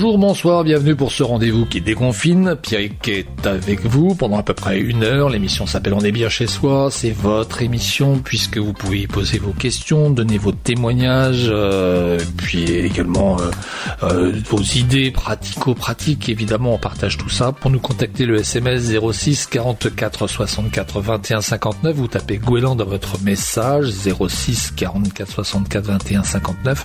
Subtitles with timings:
[0.00, 2.54] Bonjour, bonsoir, bienvenue pour ce rendez-vous qui déconfine.
[2.62, 5.28] Pierrick est avec vous pendant à peu près une heure.
[5.28, 6.88] L'émission s'appelle On est bien chez soi.
[6.92, 12.70] C'est votre émission puisque vous pouvez y poser vos questions, donner vos témoignages, euh, puis
[12.70, 13.50] également euh,
[14.04, 16.28] euh, vos idées pratico-pratiques.
[16.28, 17.50] Évidemment, on partage tout ça.
[17.50, 21.96] Pour nous contacter, le SMS 06 44 64 21 59.
[21.96, 26.84] Vous tapez Gouélan dans votre message 06 44 64 21 59.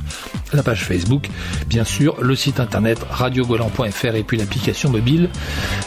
[0.54, 1.30] La page Facebook,
[1.68, 5.30] bien sûr, le site internet radiogolan.fr et puis l'application mobile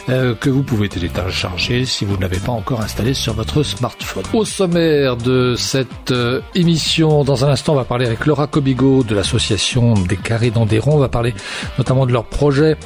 [0.09, 4.23] euh, que vous pouvez télécharger si vous ne l'avez pas encore installé sur votre smartphone.
[4.33, 9.03] Au sommaire de cette euh, émission, dans un instant, on va parler avec Laura Cobigo
[9.03, 10.95] de l'association des Carrés d'Andéron.
[10.95, 11.33] On va parler
[11.77, 12.77] notamment de leur projet,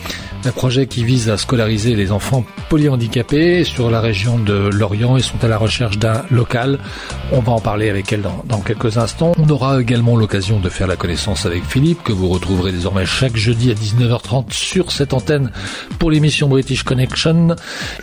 [0.45, 5.17] un projet qui vise à scolariser les enfants polyhandicapés sur la région de Lorient.
[5.17, 6.79] Ils sont à la recherche d'un local.
[7.31, 9.33] On va en parler avec elle dans, dans quelques instants.
[9.37, 13.35] On aura également l'occasion de faire la connaissance avec Philippe, que vous retrouverez désormais chaque
[13.35, 13.73] jeudi à
[14.21, 15.51] 19h30 sur cette antenne
[15.99, 17.55] pour l'émission British Connection,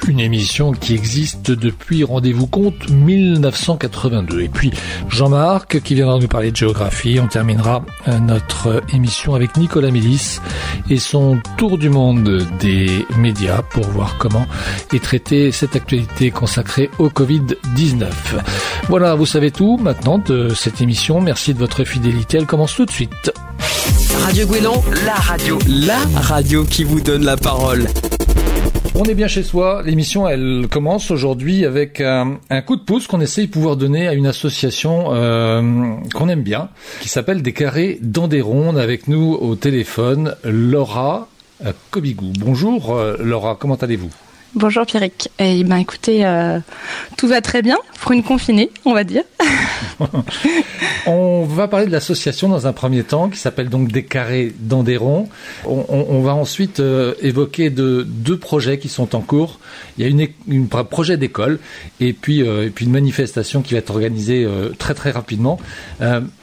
[0.06, 4.42] une émission qui existe depuis, rendez-vous compte, 1982.
[4.42, 4.72] Et puis
[5.08, 7.18] Jean-Marc qui viendra nous parler de géographie.
[7.20, 10.40] On terminera euh, notre émission avec Nicolas Mélis
[10.90, 14.46] et son tour du monde des médias pour voir comment
[14.92, 18.06] est traitée cette actualité consacrée au Covid-19.
[18.88, 21.20] Voilà, vous savez tout maintenant de cette émission.
[21.20, 22.38] Merci de votre fidélité.
[22.38, 23.32] Elle commence tout de suite.
[24.28, 27.86] Radio Gouélan, la radio, la radio qui vous donne la parole.
[28.94, 29.80] On est bien chez soi.
[29.82, 34.06] L'émission, elle commence aujourd'hui avec un, un, coup de pouce qu'on essaye de pouvoir donner
[34.06, 36.68] à une association euh, qu'on aime bien,
[37.00, 38.76] qui s'appelle Des Carrés d'Andéron.
[38.76, 41.28] Avec nous au téléphone, Laura
[41.90, 42.34] Kobigou.
[42.38, 44.10] Bonjour euh, Laura, comment allez-vous?
[44.54, 45.28] Bonjour Pierrick.
[45.38, 46.58] Eh ben écoutez, euh,
[47.18, 49.22] tout va très bien pour une confinée, on va dire.
[51.06, 55.28] on va parler de l'association dans un premier temps, qui s'appelle donc Des Carrés d'Andéron.
[55.66, 59.60] On, on, on, va ensuite euh, évoquer de, deux projets qui sont en cours.
[59.98, 61.58] Il y a une, une projet d'école
[62.00, 65.58] et puis euh, et puis une manifestation qui va être organisée très très rapidement.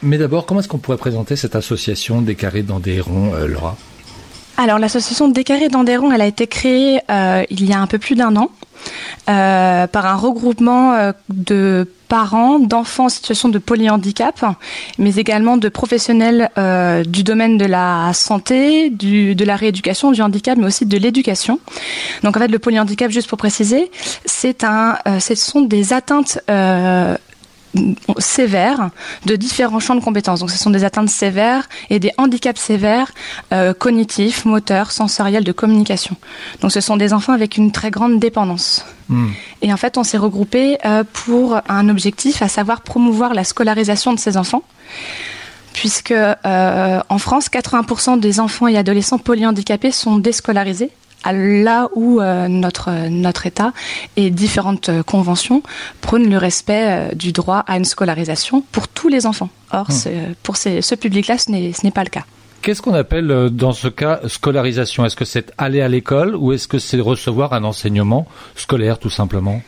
[0.03, 3.77] mais d'abord, comment est-ce qu'on pourrait présenter cette association Des Carrés d'Andéron, Laura?
[4.57, 8.15] Alors l'association Décarré d'Andéron, elle a été créée euh, il y a un peu plus
[8.15, 8.49] d'un an
[9.29, 14.45] euh, par un regroupement euh, de parents d'enfants en situation de polyhandicap,
[14.99, 20.21] mais également de professionnels euh, du domaine de la santé, du, de la rééducation, du
[20.21, 21.59] handicap, mais aussi de l'éducation.
[22.23, 23.89] Donc en fait, le polyhandicap, juste pour préciser,
[24.25, 27.17] c'est un, euh, ce sont des atteintes euh,
[28.17, 28.89] sévères
[29.25, 30.39] de différents champs de compétences.
[30.39, 33.11] Donc ce sont des atteintes sévères et des handicaps sévères
[33.53, 36.15] euh, cognitifs, moteurs, sensoriels, de communication.
[36.61, 38.85] Donc ce sont des enfants avec une très grande dépendance.
[39.09, 39.27] Mmh.
[39.61, 44.13] Et en fait, on s'est regroupé euh, pour un objectif, à savoir promouvoir la scolarisation
[44.13, 44.63] de ces enfants
[45.73, 50.89] puisque euh, en France, 80% des enfants et adolescents polyhandicapés sont déscolarisés
[51.31, 53.73] là où euh, notre, notre État
[54.15, 55.63] et différentes euh, conventions
[56.01, 59.49] prônent le respect euh, du droit à une scolarisation pour tous les enfants.
[59.71, 60.33] Or, mmh.
[60.43, 62.23] pour ces, ce public-là, ce n'est pas le cas.
[62.61, 65.05] Qu'est-ce qu'on appelle dans ce cas scolarisation?
[65.05, 68.25] Est-ce que c'est aller à l'école ou est-ce que c'est recevoir un enseignement
[68.55, 69.61] scolaire tout simplement?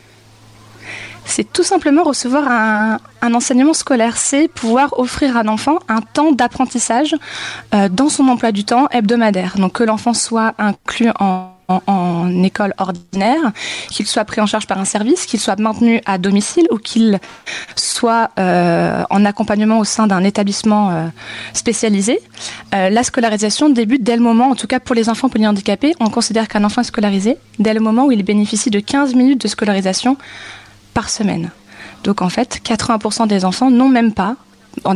[1.28, 4.16] C'est tout simplement recevoir un, enseignement scolaire.
[4.16, 7.14] C'est pouvoir offrir à un enfant un temps d'apprentissage
[7.74, 9.58] euh, dans son emploi du temps hebdomadaire.
[9.58, 11.52] Donc que l'enfant soit inclus en
[12.42, 13.52] école ordinaire,
[13.90, 17.20] qu'il soit pris en charge par un service, qu'il soit maintenu à domicile ou qu'il
[17.76, 21.06] soit euh, en accompagnement au sein d'un établissement euh,
[21.52, 22.20] spécialisé.
[22.72, 26.48] La scolarisation débute dès le moment, en tout cas pour les enfants polyhandicapés, on considère
[26.48, 30.16] qu'un enfant est scolarisé dès le moment où il bénéficie de 15 minutes de scolarisation
[30.98, 31.52] par semaine.
[32.02, 34.34] Donc en fait, 80% des enfants n'ont même pas,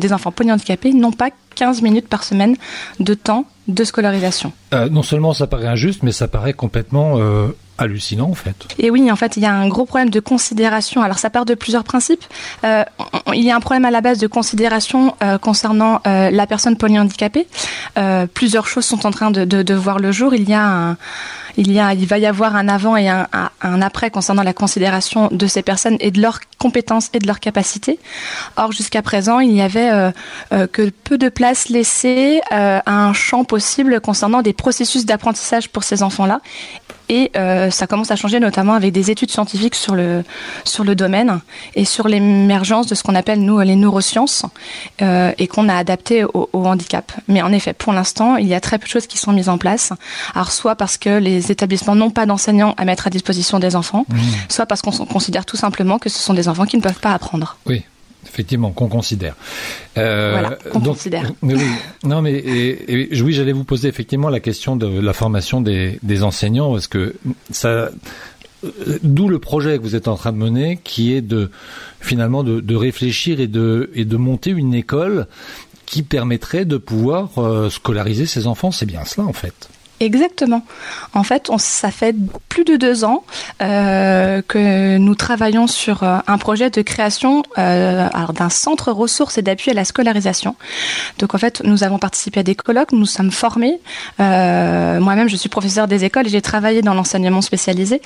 [0.01, 2.57] des enfants polyhandicapés, n'ont pas 15 minutes par semaine
[2.99, 4.51] de temps de scolarisation.
[4.75, 8.57] Euh, non seulement ça paraît injuste, mais ça paraît complètement euh, hallucinant en fait.
[8.79, 11.03] Et oui, en fait, il y a un gros problème de considération.
[11.03, 12.25] Alors ça part de plusieurs principes.
[12.65, 12.85] Euh,
[13.35, 16.77] il y a un problème à la base de considération euh, concernant euh, la personne
[16.77, 17.47] polyhandicapée.
[18.35, 20.35] Plusieurs choses sont en train de, de, de, voir le jour.
[20.35, 20.97] Il y a un
[21.57, 24.53] il, y a, il va y avoir un avant et un, un, après concernant la
[24.53, 27.99] considération de ces personnes et de leurs compétences et de leurs capacités.
[28.57, 30.11] Or, jusqu'à présent, il n'y avait euh,
[30.53, 35.69] euh, que peu de place laissée euh, à un champ possible concernant des processus d'apprentissage
[35.69, 36.41] pour ces enfants-là.
[37.09, 37.31] Et
[37.71, 40.25] ça commence à changer notamment avec des études scientifiques sur le,
[40.65, 41.41] sur le domaine
[41.75, 44.47] et sur l'émergence de ce qu'on appelle, nous, les neurosciences
[44.99, 47.13] et qu'on a adapté au, au, handicap.
[47.29, 49.51] Mais en effet, pour l'instant, il y a très peu de choses qui sont mises
[49.51, 49.93] en place.
[50.35, 54.07] Alors, soit parce que les établissements n'ont pas d'enseignants à mettre à disposition des enfants,
[54.09, 54.17] mmh.
[54.49, 57.13] soit parce qu'on considère tout simplement que ce sont des enfants qui ne peuvent pas
[57.13, 57.57] apprendre.
[57.67, 57.83] Oui.
[58.25, 59.35] Effectivement, qu'on considère.
[59.99, 61.33] Euh, voilà, qu'on considère.
[61.43, 61.57] oui,
[62.05, 66.23] non, mais et, oui, j'allais vous poser effectivement la question de la formation des, des
[66.23, 67.17] enseignants, parce que
[67.51, 67.91] ça,
[69.03, 71.51] d'où le projet que vous êtes en train de mener, qui est de
[72.01, 75.27] finalement de, de réfléchir et de et de monter une école
[75.85, 78.71] qui permettrait de pouvoir euh, scolariser ses enfants.
[78.71, 79.69] C'est bien cela, en fait.
[80.03, 80.63] Exactement.
[81.15, 82.13] En fait, ça fait
[82.49, 83.23] plus de deux ans
[83.63, 89.43] euh, que nous travaillons sur euh, un projet de création euh, d'un centre ressources et
[89.43, 90.57] d'appui à la scolarisation.
[91.21, 93.79] Donc en fait, nous avons participé à des colloques, nous sommes formés.
[94.19, 98.03] Moi-même, je suis professeur des écoles et j'ai travaillé dans l'enseignement spécialisé.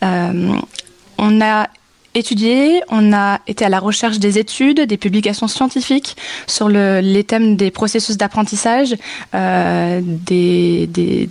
[0.00, 1.68] On a
[2.14, 6.16] étudié, on a été à la recherche des études, des publications scientifiques
[6.46, 8.96] sur le, les thèmes des processus d'apprentissage,
[9.34, 10.86] euh, des,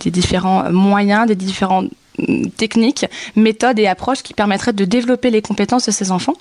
[0.06, 1.84] différents moyens, des différents
[2.56, 3.06] techniques,
[3.36, 6.34] méthodes et approches qui permettraient de développer les compétences de ces enfants.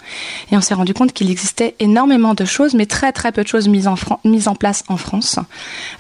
[0.52, 3.48] Et on s'est rendu compte qu'il existait énormément de choses, mais très très peu de
[3.48, 5.40] choses mises en, place en France.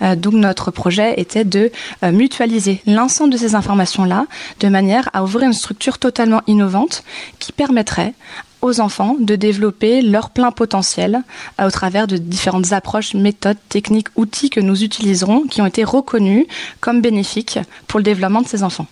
[0.02, 1.72] Euh, donc notre projet était de
[2.04, 4.25] euh, mutualiser l'ensemble de ces informations-là
[4.60, 7.04] de manière à ouvrir une structure totalement innovante
[7.40, 8.14] qui permettrait
[8.63, 11.21] aux enfants de développer leur plein potentiel
[11.60, 15.83] euh, au travers de différentes approches, méthodes, techniques, outils que nous utiliserons qui ont été
[15.83, 16.45] reconnus
[16.80, 18.88] comme bénéfiques pour le développement de ces enfants.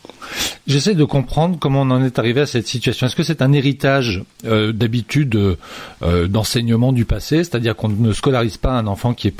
[0.67, 3.07] J'essaie de comprendre comment on en est arrivé à cette situation.
[3.07, 5.35] Est-ce que c'est un héritage euh, d'habitude
[6.01, 9.35] euh, d'enseignement du passé, c'est-à-dire qu'on ne scolarise pas un enfant qui est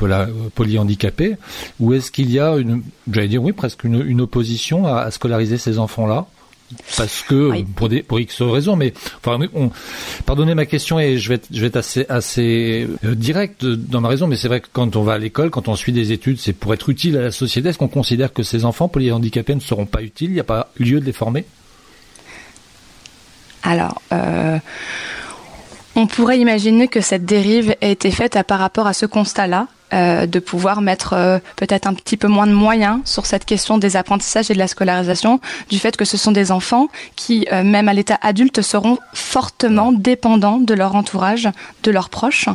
[0.54, 1.36] polyhandicapé,
[1.80, 2.56] ou est-ce qu'il y a
[3.10, 6.26] j'allais dire oui, presque une, opposition à scolariser ces enfants-là?
[6.96, 8.92] Parce que pour des pour X raisons mais
[9.24, 9.70] enfin on,
[10.26, 14.00] pardonnez ma question et je vais être, je vais être assez assez euh, direct dans
[14.00, 16.12] ma raison mais c'est vrai que quand on va à l'école quand on suit des
[16.12, 17.68] études c'est pour être utile à la société.
[17.68, 20.30] Est-ce qu'on considère que ces enfants polyhandicapés ne seront pas utiles?
[20.30, 21.44] Il n'y a pas lieu de les former?
[23.62, 24.58] Alors euh,
[25.94, 29.68] on pourrait imaginer que cette dérive ait été faite à, par rapport à ce constat-là,
[29.92, 33.78] euh, de pouvoir mettre euh, peut-être un petit peu moins de moyens sur cette question
[33.78, 37.62] des apprentissages et de la scolarisation, du fait que ce sont des enfants qui, euh,
[37.62, 41.48] même à l'état adulte, seront fortement dépendants de leur entourage,
[41.82, 42.48] de leurs proches.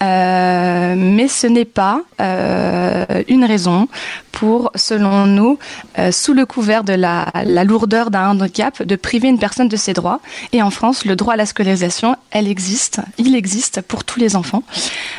[0.00, 2.00] mais ce n'est pas
[3.28, 3.88] une raison
[4.34, 5.58] pour, selon nous,
[6.10, 7.26] sous le couvert de la,
[7.64, 10.20] lourdeur d'un handicap, de priver une personne de ses droits.
[10.52, 14.36] Et en France, le droit à la scolarisation, elle existe, il existe pour tous les
[14.36, 14.62] enfants.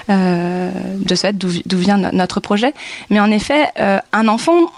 [0.10, 2.74] de ce fait, d'où vient notre projet.
[3.10, 4.72] Mais en effet, euh, un enfant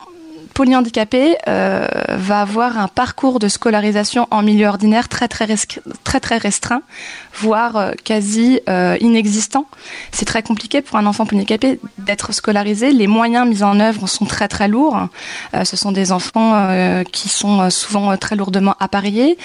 [0.58, 5.46] polyhandicapé euh, va avoir un parcours de scolarisation en milieu ordinaire très très,
[6.04, 6.82] très, très restreint,
[7.36, 9.68] voire euh, quasi euh, inexistant.
[10.12, 12.92] C'est très compliqué pour un enfant polyhandicapé d'être scolarisé.
[12.92, 14.98] Les moyens mis en œuvre sont très très lourds.
[15.54, 16.56] Euh, ce sont des enfants
[17.12, 19.38] qui sont souvent très lourdement appareillés,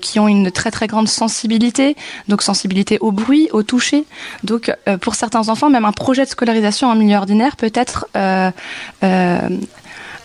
[0.00, 1.96] qui ont une très très grande sensibilité,
[2.28, 4.06] donc sensibilité au bruit, au toucher.
[4.42, 4.72] Donc
[5.02, 8.06] pour certains enfants, même un projet de scolarisation en milieu ordinaire peut être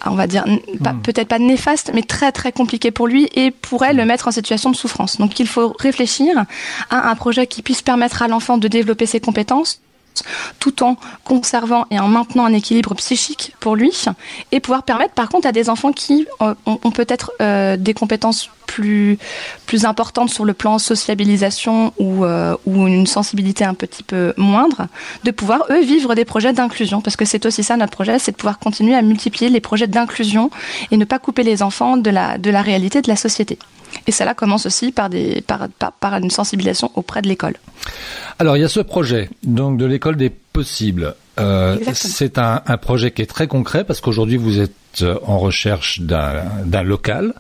[0.06, 1.02] on va dire, hmm.
[1.04, 4.72] peut-être pas néfaste, mais très très compliqué pour lui et pourrait le mettre en situation
[4.72, 5.18] de souffrance.
[5.18, 6.46] Donc il faut réfléchir
[6.90, 9.82] à un projet qui puisse permettre à l'enfant de développer ses compétences
[10.60, 13.92] tout en conservant et en maintenant un équilibre psychique pour lui
[14.52, 18.50] et pouvoir permettre par contre à des enfants qui euh, ont, peut-être euh, des compétences
[18.68, 19.18] plus,
[19.66, 24.88] plus importantes sur le plan sociabilisation ou, euh, ou une sensibilité un petit peu moindre,
[25.24, 28.32] de pouvoir eux vivre des projets d'inclusion parce que c'est aussi ça notre projet, c'est
[28.32, 30.50] de pouvoir continuer à multiplier les projets d'inclusion
[30.92, 33.58] et ne pas couper les enfants de la, de la réalité de la société.
[34.08, 37.56] Et cela commence aussi par, des, par, par, une sensibilisation auprès de l'école.
[38.40, 41.16] Alors il y a ce projet donc de l'école des possibles.
[41.40, 46.02] Euh, c'est un, un, projet qui est très concret parce qu'aujourd'hui vous êtes en recherche
[46.02, 47.34] d'un local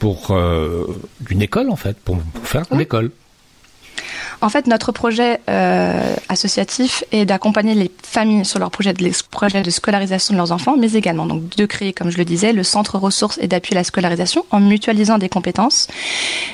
[0.00, 0.86] pour euh,
[1.28, 3.10] une école en fait, pour, faire l'école.
[4.40, 9.70] En fait, notre projet euh, associatif est d'accompagner les familles sur leur projet de, de
[9.70, 12.98] scolarisation de leurs enfants, mais également donc de créer, comme je le disais, le centre
[12.98, 15.88] ressources et d'appui à la scolarisation en mutualisant des compétences,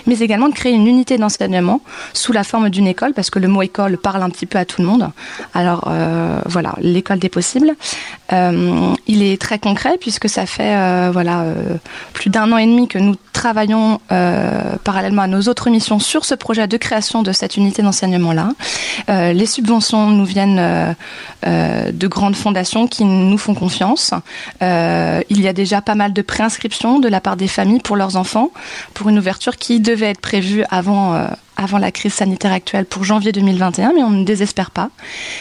[0.06, 1.80] mais également de créer une unité d'enseignement
[2.12, 4.64] sous la forme d'une école, parce que le mot école parle un petit peu à
[4.64, 5.11] tout le monde.
[5.54, 7.75] Alors euh, voilà, l'école des possibles.
[8.32, 11.44] Euh, il est très concret puisque ça fait voilà
[12.12, 16.35] plus d'un an et demi que nous travaillons parallèlement à nos autres missions sur ce
[16.35, 18.50] projet de création de cette d'enseignement-là.
[19.08, 20.92] Euh, les subventions nous viennent euh,
[21.46, 24.12] euh, de grandes fondations qui nous font confiance.
[24.60, 28.16] il y a déjà pas mal de préinscriptions de la part des familles pour leurs
[28.16, 28.50] enfants,
[28.94, 33.32] pour une ouverture qui devait être prévue avant avant la crise sanitaire actuelle pour janvier
[33.32, 34.90] 2021, mais on ne désespère pas.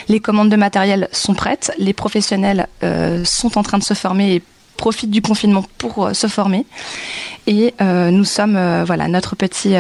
[0.07, 2.67] Les commandes de matériel sont prêtes, les professionnels
[3.25, 4.41] sont en train de se former et
[4.77, 6.65] profitent du confinement pour se former.
[7.48, 9.75] Et nous sommes, voilà, notre petit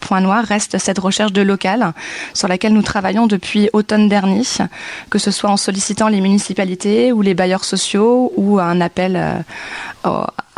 [0.00, 1.92] point noir reste cette recherche de local
[2.32, 4.42] sur laquelle nous travaillons depuis automne dernier,
[5.10, 9.44] que ce soit en sollicitant les municipalités ou les bailleurs sociaux ou un appel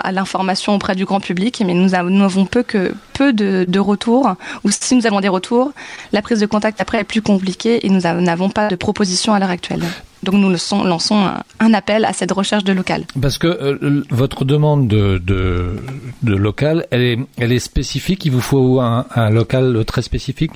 [0.02, 4.34] à l'information auprès du grand public, mais nous n'avons peu que peu de, retours,
[4.64, 5.72] ou si nous avons des retours,
[6.12, 9.38] la prise de contact après est plus compliquée et nous n'avons pas de proposition à
[9.38, 9.84] l'heure actuelle.
[10.22, 10.50] Donc nous
[10.84, 13.04] lançons un appel à cette recherche de local.
[13.20, 15.76] Parce que euh, votre demande de,
[16.22, 20.52] local, elle est spécifique, il vous faut un local très spécifique?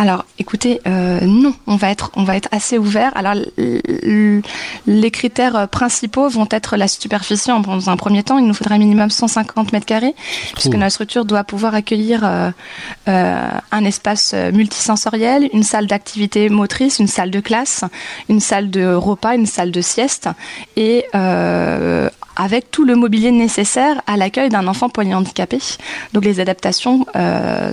[0.00, 3.10] Alors, écoutez, euh, non, on va être, on va être assez ouvert.
[3.16, 3.34] Alors,
[4.86, 7.50] les critères principaux vont être la superficie.
[7.50, 10.14] Dans un premier temps, il nous faudra minimum 150 mètres carrés,
[10.54, 12.50] puisque notre structure doit pouvoir accueillir euh,
[13.08, 17.82] euh, un espace multisensoriel, une salle d'activité motrice, une salle de classe,
[18.28, 20.28] une salle de repas, une salle de sieste,
[20.76, 21.06] et
[22.38, 25.58] avec tout le mobilier nécessaire à l'accueil d'un enfant polyhandicapé.
[26.14, 27.72] Donc les adaptations euh,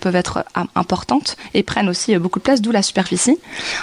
[0.00, 0.44] peuvent être
[0.76, 3.36] importantes et prennent aussi beaucoup de place, d'où la superficie.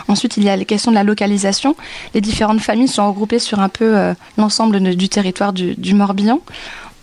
[0.07, 1.75] Ensuite, il y a les questions de la localisation.
[2.13, 6.39] Les différentes familles sont regroupées sur un peu euh, l'ensemble du territoire du, Morbihan.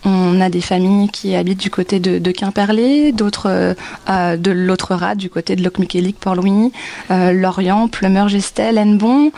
[0.04, 3.74] On a des familles qui habitent du côté de, Quimperlé, d'autres
[4.08, 6.72] euh, de l'autre rat, du côté de Locmiquélic, Port-Louis,
[7.10, 9.32] Lorient, Plumeur, Gestel, Hennebon.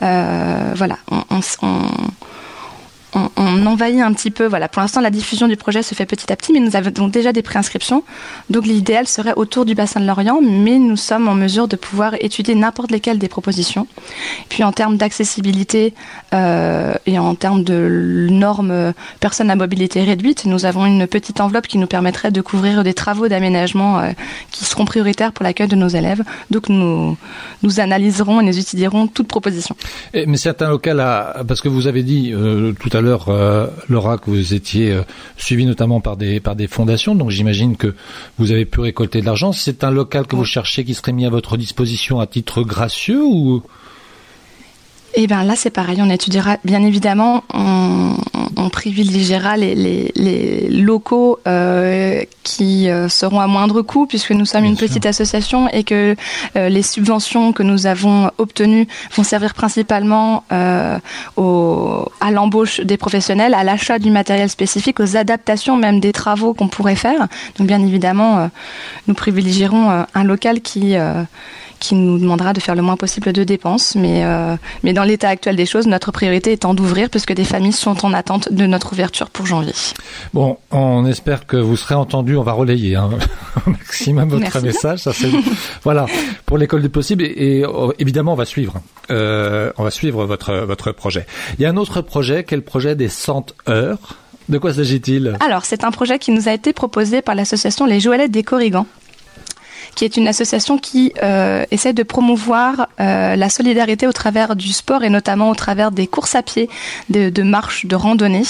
[0.00, 1.82] voilà, on, on,
[3.14, 4.46] envahit un petit peu.
[4.46, 7.08] Voilà, pour l'instant, la diffusion du projet se fait petit à petit, mais nous avons
[7.08, 8.04] déjà des préinscriptions.
[8.48, 12.14] Donc, l'idéal serait autour du bassin de l'Orient, mais nous sommes en mesure de pouvoir
[12.20, 13.86] étudier n'importe lesquelles des propositions.
[14.48, 15.94] Puis, en termes d'accessibilité
[16.34, 21.66] euh, et en termes de normes personnes à mobilité réduite, nous avons une petite enveloppe
[21.66, 24.10] qui nous permettrait de couvrir des travaux d'aménagement euh,
[24.50, 26.22] qui seront prioritaires pour l'accueil de nos élèves.
[26.50, 27.16] Donc, nous,
[27.62, 29.76] nous analyserons et nous étudierons toute proposition.
[30.14, 33.66] mais c'est un local à, parce que vous avez dit euh, tout à l'heure, euh,
[33.88, 35.02] Laura, que vous étiez euh,
[35.36, 37.94] suivi notamment par des, par des fondations, donc j'imagine que
[38.38, 39.52] vous avez pu récolter de l'argent.
[39.52, 43.22] C'est un local que vous cherchez qui serait mis à votre disposition à titre gracieux
[43.22, 43.62] ou
[45.14, 45.98] eh bien là, c'est pareil.
[46.00, 48.16] On étudiera, bien évidemment, on,
[48.70, 55.06] privilégiera les, locaux euh, qui euh, seront à moindre coût, puisque nous sommes une petite
[55.06, 56.14] association et que
[56.56, 58.86] euh, les subventions que nous avons obtenues
[59.16, 60.44] vont servir principalement
[61.36, 66.54] au, à l'embauche des professionnels, à l'achat du matériel spécifique, aux adaptations même des travaux
[66.54, 67.26] qu'on pourrait faire.
[67.58, 68.50] Donc bien évidemment,
[69.08, 70.96] nous privilégierons un local qui
[71.80, 73.96] qui nous demandera de faire le moins possible de dépenses.
[73.96, 77.72] Mais, euh, mais dans l'état actuel des choses, notre priorité étant d'ouvrir puisque des familles
[77.72, 79.72] sont en attente de notre ouverture pour janvier.
[80.34, 82.36] Bon, on espère que vous serez entendu.
[82.36, 83.10] On va relayer hein,
[83.66, 85.00] au maximum votre message.
[85.00, 85.12] Ça,
[85.82, 86.06] voilà,
[86.46, 87.24] pour l'école du possible.
[87.24, 88.74] Et, oh, évidemment, on va suivre.
[89.10, 91.26] Euh, on va suivre votre, votre projet.
[91.58, 94.18] Il y a un autre projet, quel projet des 100 heures?
[94.50, 95.36] De quoi s'agit-il?
[95.38, 98.86] Alors, c'est un projet qui nous a été proposé par l'association Les Joëlettes des Corrigans
[99.94, 104.72] qui est une association qui euh, essaie de promouvoir euh, la solidarité au travers du
[104.72, 106.68] sport et notamment au travers des courses à pied,
[107.08, 108.42] de, marches, de randonnées.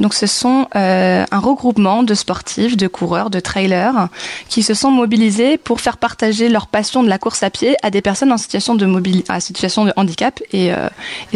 [0.00, 4.08] Donc ce sont euh, un regroupement de sportifs, de coureurs, de trailers
[4.48, 7.90] qui se sont mobilisés pour faire partager leur passion de la course à pied à
[7.90, 10.72] des personnes en situation de mobilité, à situation de handicap et,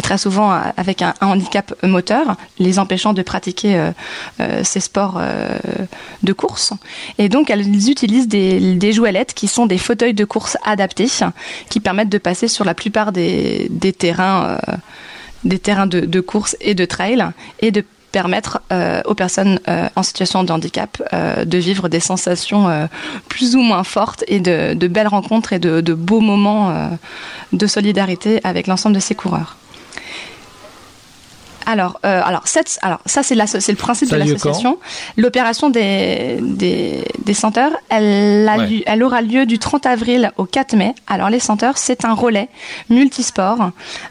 [0.01, 3.91] très souvent avec un, handicap moteur, les empêchant de pratiquer
[4.63, 5.21] ces sports
[6.23, 6.73] de course.
[7.17, 11.07] Et donc elles utilisent des, des jouets qui sont des fauteuils de course adaptés
[11.69, 14.75] qui permettent de passer sur la plupart des, terrains, euh,
[15.43, 17.25] des terrains de, course et de trail
[17.59, 21.01] et de permettre euh, aux personnes euh, en situation de handicap
[21.45, 22.89] de vivre des sensations
[23.27, 26.89] plus ou moins fortes et de, belles rencontres et de beaux moments
[27.53, 29.57] de solidarité avec l'ensemble de ces coureurs.
[31.69, 32.45] Alors, euh, alors,
[32.81, 34.79] alors, ça, c'est, le principe de l'association.
[35.17, 38.49] L'opération des, des, des senteurs, elle,
[38.87, 40.95] elle aura lieu du 30 avril au 4 mai.
[41.05, 42.49] Alors, les senteurs, c'est un relais
[42.89, 43.69] multisport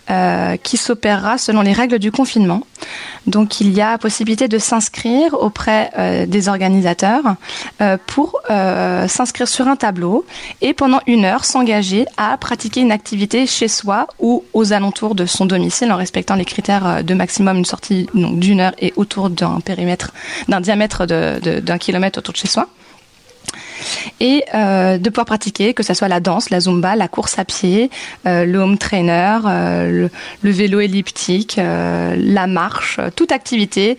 [0.08, 2.62] euh, qui s'opérera selon les règles du confinement.
[3.26, 7.34] Donc il y a possibilité de s'inscrire auprès euh, des organisateurs
[8.06, 10.24] pour s'inscrire sur un tableau
[10.62, 15.26] et pendant une heure s'engager à pratiquer une activité chez soi ou aux alentours de
[15.26, 19.60] son domicile en respectant les critères de maximum une sortie d'une heure et autour d'un
[19.60, 20.12] périmètre
[20.48, 22.68] d'un diamètre d'un kilomètre autour de chez soi
[24.20, 27.44] et euh, de pouvoir pratiquer, que ce soit la danse, la zumba, la course à
[27.44, 27.90] pied,
[28.26, 30.08] euh, le home trainer, euh,
[30.42, 33.98] le, vélo elliptique, la marche, toute activité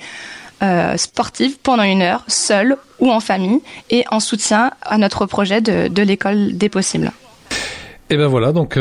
[0.98, 6.02] sportive pendant une heure, seule ou en famille, et en soutien à notre projet de,
[6.02, 7.12] l'école des possibles.
[8.10, 8.80] Et ben voilà, donc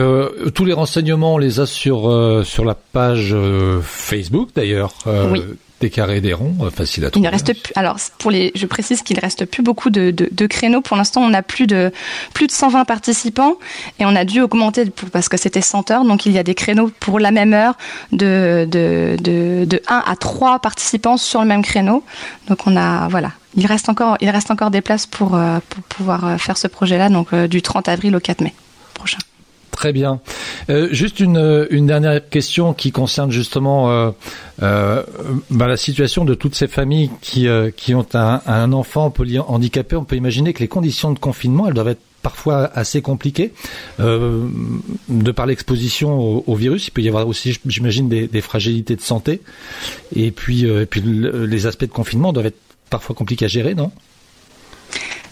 [0.55, 3.37] tous les renseignements on les a sur sur la page
[3.83, 4.95] Facebook d'ailleurs.
[5.31, 5.43] oui
[5.81, 7.25] des carrés, des ronds, euh, facile à trouver.
[7.25, 10.11] Il ne reste plus, alors pour les, je précise qu'il ne reste plus beaucoup de,
[10.11, 10.81] de, créneaux.
[10.81, 11.93] Pour l'instant, on a plus de
[12.35, 13.55] plus de 120 participants
[13.99, 16.05] et on a dû augmenter pour, parce que c'était 100 heures.
[16.05, 17.77] Donc il y a des créneaux pour la même heure
[18.13, 22.03] de, de, de, de 1 à 3 participants sur le même créneau.
[22.49, 23.33] Donc on a voilà.
[23.55, 26.67] Il reste encore, il reste encore des places pour, euh, pour pouvoir euh, faire ce
[26.67, 28.53] projet-là, donc du 30 avril au 4 mai
[29.79, 30.21] Très bien.
[30.71, 34.11] Euh, juste une, une, dernière question qui concerne justement euh,
[34.61, 35.05] euh,
[35.51, 39.95] bah, la situation de toutes ces familles qui, qui ont un, enfant polyhandicapé.
[39.95, 43.53] On peut imaginer que les conditions de confinement, elles doivent être parfois assez compliquées
[44.01, 46.89] de par l'exposition au, virus.
[46.89, 49.43] Il peut y avoir aussi, j'imagine, des, fragilités de santé.
[50.17, 52.59] Et puis les aspects de confinement doivent être
[52.91, 53.93] parfois compliqués à gérer, non?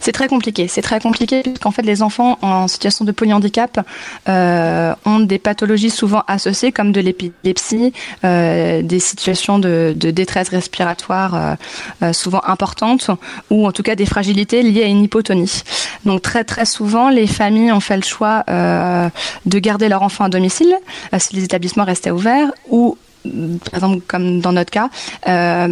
[0.06, 0.68] C'est très compliqué.
[0.68, 3.84] C'est très compliqué puisqu'en fait les enfants en situation de polyhandicap
[4.28, 11.56] euh, ont des pathologies souvent associées comme de l'épilepsie, euh, des situations de, détresse respiratoire
[12.02, 13.10] euh, souvent importantes
[13.50, 15.62] ou en tout cas des fragilités liées à une hypotonie.
[16.04, 20.28] Donc très très souvent les familles ont fait le choix de garder leur enfant à
[20.28, 20.72] domicile
[21.18, 22.96] si les établissements restaient ouverts ou
[23.70, 24.88] par exemple comme dans notre cas,
[25.28, 25.68] euh,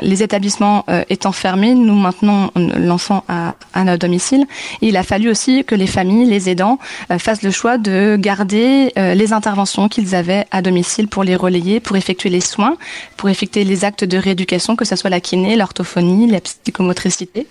[0.00, 4.46] les établissements euh, étant fermés, nous maintenons l'enfant à, à, notre domicile.
[4.80, 6.78] Il a fallu aussi que les familles, les aidants,
[7.10, 11.80] euh, fassent le choix de garder les interventions qu'ils avaient à domicile pour les relayer,
[11.80, 12.76] pour effectuer les soins,
[13.16, 17.46] pour effectuer les actes de rééducation, que ce soit la kiné, l'orthophonie, la psychomotricité.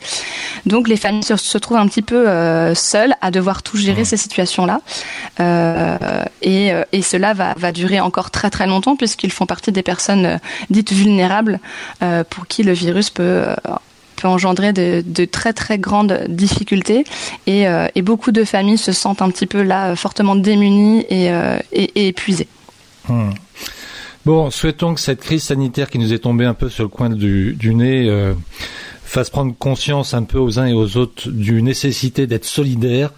[0.66, 2.26] Donc les familles se, trouvent un petit peu
[2.76, 4.82] seules à devoir tout gérer ces situations-là.
[6.42, 10.26] et, et cela va, va durer encore très très longtemps puisqu'il font partie des personnes
[10.26, 10.38] euh,
[10.70, 11.60] dites vulnérables
[12.02, 13.56] euh, pour qui le virus peut euh,
[14.16, 17.06] peut engendrer de, très très grandes difficultés
[17.48, 17.66] et,
[18.04, 22.48] beaucoup de familles se sentent un petit peu là fortement démunies et, épuisées.
[23.10, 23.32] Hmm.
[24.24, 27.10] Bon, souhaitons que cette crise sanitaire qui nous est tombée un peu sur le coin
[27.10, 28.34] du, nez
[29.04, 33.12] fasse prendre conscience un peu aux uns et aux autres du nécessité d'être solidaire,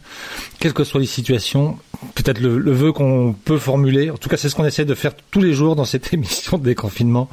[0.59, 1.77] quelles que soient les situations.
[2.15, 4.93] Peut-être le, le vœu qu'on peut formuler, en tout cas c'est ce qu'on essaie de
[4.93, 7.29] faire tous les jours dans cette émission de déconfinement,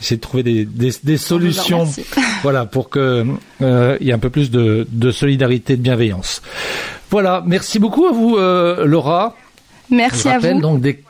[0.00, 1.88] c'est de trouver des, des, des solutions,
[2.42, 3.26] voilà, pour que
[3.62, 6.42] euh, il y ait un peu plus de, de, solidarité, de bienveillance.
[7.10, 9.36] Voilà, merci beaucoup à vous, euh, Laura.
[9.90, 10.60] Merci à vous.
[10.60, 11.02] Donc des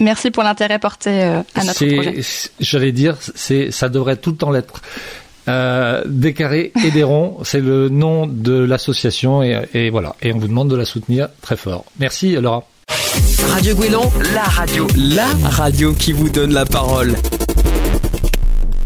[0.00, 2.20] Merci pour l'intérêt porté euh, à notre projet.
[2.58, 4.82] J'allais dire, c'est ça devrait tout le temps l'être.
[5.48, 10.14] Euh, des carrés et des ronds, c'est le nom de l'association et, et, voilà.
[10.22, 11.84] Et on vous demande de la soutenir très fort.
[11.98, 12.64] Merci Laura.
[13.48, 17.14] Radio Guélon, la radio, la radio qui vous donne la parole.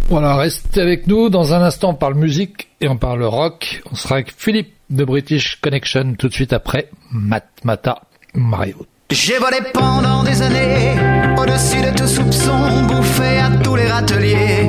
[0.08, 1.28] Voilà, restez avec nous.
[1.28, 3.82] Dans un instant, on parle musique et on parle rock.
[3.90, 8.02] On sera avec Philippe de British Connection tout de suite après Matmata
[8.34, 8.86] Mario.
[9.10, 10.96] J'ai volé pendant des années,
[11.38, 14.68] au-dessus de tout soupçon, bouffé à tous les râteliers.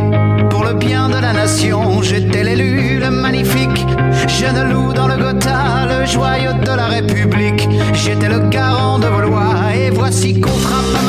[0.51, 3.83] Pour le bien de la nation, j'étais l'élu, le magnifique,
[4.27, 7.67] jeune loup dans le Gotha, le joyau de la République.
[7.93, 11.06] J'étais le garant de vos lois, et voici qu'on frappe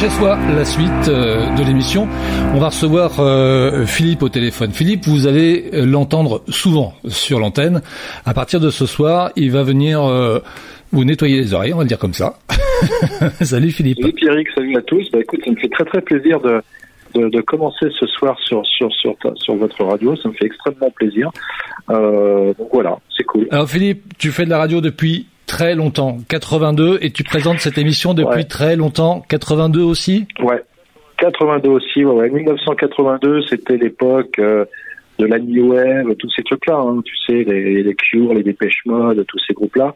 [0.00, 2.06] chez soi, la suite euh, de l'émission.
[2.54, 4.70] On va recevoir euh, Philippe au téléphone.
[4.70, 7.80] Philippe, vous allez euh, l'entendre souvent sur l'antenne.
[8.26, 10.02] À partir de ce soir, il va venir
[10.92, 12.38] vous nettoyer les oreilles, on va le dire comme ça.
[13.40, 14.00] salut Philippe.
[14.02, 15.10] Salut Pierrick, salut à tous.
[15.12, 16.60] Bah, écoute, ça me fait très très plaisir de,
[17.14, 20.14] de, commencer ce soir sur, sur, sur, sur, votre radio.
[20.16, 21.30] Ça me fait extrêmement plaisir.
[21.88, 23.48] donc voilà, c'est cool.
[23.50, 27.78] Alors Philippe, tu fais de la radio depuis très longtemps, 82, et tu présentes cette
[27.78, 30.62] émission depuis très longtemps, 82 aussi Ouais,
[31.18, 34.64] 82 aussi, ouais, 1982, c'était l'époque euh,
[35.18, 38.82] de la New Wave, tous ces trucs-là, hein, tu sais, les, les Cure, les Dépêche
[38.84, 39.94] Mode, tous ces groupes-là.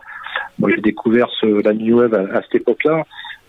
[0.58, 3.04] Moi, j'ai découvert ce, la New Wave à, cette époque-là.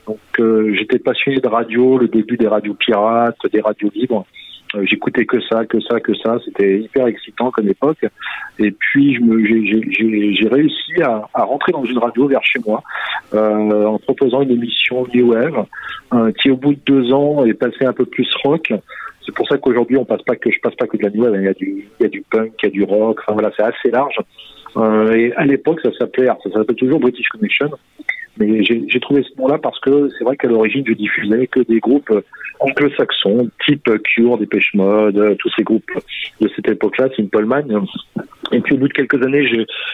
[0.08, 4.26] Donc, euh, j'étais passionné de radio, le début des radios pirates, des radios libres.
[4.76, 6.38] Euh, j'écoutais que ça, que ça, que ça.
[6.46, 8.06] C'était hyper excitant comme époque.
[8.60, 12.84] Et puis j'ai réussi à, à, rentrer dans une radio vers chez moi
[13.34, 15.66] euh, en proposant une émission New Wave
[16.14, 18.74] euh, qui au bout de deux ans est passée un peu plus rock.
[19.26, 21.24] C'est pour ça qu'aujourd'hui on passe pas que je passe pas que de la New
[21.24, 21.36] Wave.
[21.36, 23.20] Il y a du, il y a du punk, il y a du rock.
[23.22, 24.18] Enfin voilà, c'est assez large.
[24.78, 27.72] Euh, et à l'époque ça s'appelait, ça s'appelle toujours British Connection.
[28.38, 31.80] Mais j'ai trouvé ce nom-là parce que c'est vrai qu'à l'origine, je diffusais que des
[31.80, 32.12] groupes
[32.60, 35.92] anglo-saxons, type Cure, Dépêche Mode, tous ces groupes
[36.40, 37.86] de cette époque-là, Simple Man.
[38.52, 39.48] Et puis au bout de quelques années,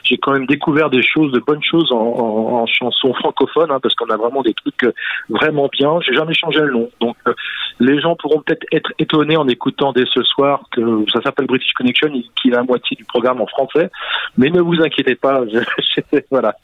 [0.04, 3.80] j'ai quand même découvert des choses, de bonnes choses en, en, en chanson francophone, hein,
[3.82, 4.94] parce qu'on a vraiment des trucs euh,
[5.30, 6.00] vraiment bien.
[6.02, 7.34] J'ai jamais changé le nom, donc euh,
[7.80, 10.82] les gens pourront peut-être être étonnés en écoutant dès ce soir que
[11.14, 13.90] ça s'appelle British Connection, qui est la moitié du programme en français.
[14.38, 15.42] Mais ne vous inquiétez pas,
[16.32, 16.56] voilà.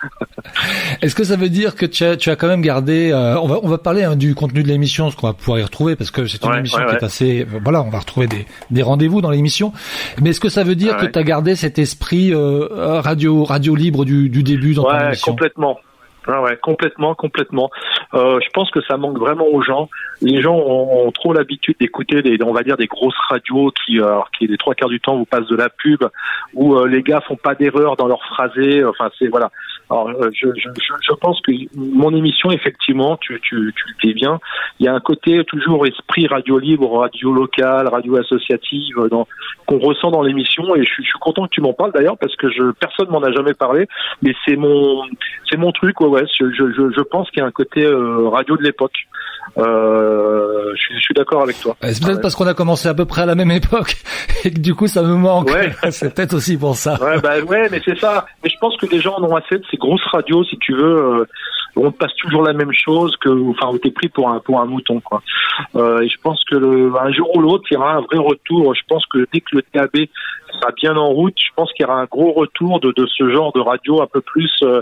[1.01, 3.47] Est-ce que ça veut dire que tu as, tu as quand même gardé euh, on
[3.47, 5.95] va on va parler hein, du contenu de l'émission, ce qu'on va pouvoir y retrouver,
[5.95, 9.21] parce que c'est une émission qui est assez voilà, on va retrouver des, des rendez-vous
[9.21, 9.73] dans l'émission.
[10.21, 13.76] Mais est-ce que ça veut dire que tu as gardé cette esprit euh, radio radio
[13.76, 15.80] libre du, du début dans ouais, complètement.
[16.28, 17.69] Ah ouais, complètement, complètement.
[18.13, 19.89] Euh, je pense que ça manque vraiment aux gens.
[20.21, 24.19] Les gens ont, trop l'habitude d'écouter des, on va dire, des grosses radios qui, euh,
[24.38, 26.04] qui les trois quarts du temps vous passent de la pub,
[26.54, 28.84] où euh, les gars font pas d'erreur dans leur phrasé.
[28.86, 29.49] Enfin, c'est voilà.
[29.89, 34.13] Alors, euh, je, je, je, pense que mon émission, effectivement, tu, tu, tu le dis
[34.13, 34.39] bien,
[34.80, 38.95] il y a un côté toujours esprit radio libre, radio locale, radio associative,
[39.67, 40.76] qu'on ressent dans l'émission.
[40.76, 43.21] Et je, je, suis content que tu m'en parles d'ailleurs parce que je, personne m'en
[43.21, 43.88] a jamais parlé,
[44.21, 45.04] mais c'est mon,
[45.49, 45.99] c'est mon truc.
[46.02, 46.23] Ouais, ouais.
[46.39, 48.93] Je, je, je pense qu'il y a un côté euh, radio de l'époque.
[49.57, 51.75] Euh, je suis, d'accord avec toi.
[51.81, 53.95] C'est peut-être parce qu'on a commencé à peu près à la même époque
[54.45, 55.49] et que du coup ça me manque.
[55.49, 55.71] Ouais.
[55.91, 56.97] c'est peut-être aussi pour ça.
[57.01, 58.25] Ouais, bah ouais, mais c'est ça.
[58.43, 60.73] Mais je pense que les gens en ont assez de ces grosses radios, si tu
[60.73, 61.21] veux.
[61.21, 61.25] Euh,
[61.75, 64.99] on passe toujours la même chose que, enfin, t'es pris pour un pour un mouton,
[65.01, 65.21] quoi.
[65.75, 68.17] Euh, et je pense que le, un jour ou l'autre, il y aura un vrai
[68.17, 68.73] retour.
[68.75, 70.07] Je pense que dès que le TAB
[70.59, 73.29] sera bien en route, je pense qu'il y aura un gros retour de, de ce
[73.29, 74.81] genre de radio un peu plus euh,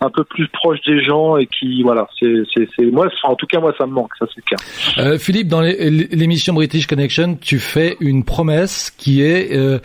[0.00, 3.60] un peu plus proche des gens et qui, voilà, c'est c'est moi, en tout cas
[3.60, 4.58] moi ça me manque, ça c'est clair.
[4.98, 9.78] Euh, Philippe, dans l'émission British Connection, tu fais une promesse qui est, euh,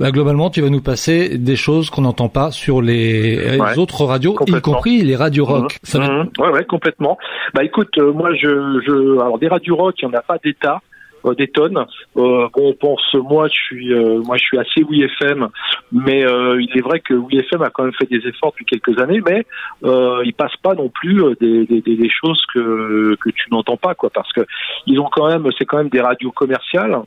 [0.00, 4.36] bah, globalement, tu vas nous passer des choses qu'on n'entend pas sur les, autres radios,
[4.46, 5.76] y compris les radios rock.
[5.94, 5.98] Mmh.
[5.98, 6.30] Mhm.
[6.38, 7.18] Ouais, ouais, complètement.
[7.54, 10.38] Bah écoute, euh, moi je, je, alors des radios rock, il n'y en a pas
[10.42, 10.80] d'état.
[11.28, 11.78] Euh, des tonnes.
[12.16, 15.48] Euh, bon, on pense, moi, je suis, euh, moi, je suis assez WeFM,
[15.92, 19.20] mais il est vrai que WeFM a quand même fait des efforts depuis quelques années,
[19.24, 19.44] mais
[20.24, 24.40] ils passent pas non plus des, choses que tu n'entends pas, quoi, parce que
[24.86, 26.98] ils ont quand même, c'est quand même des radios commerciales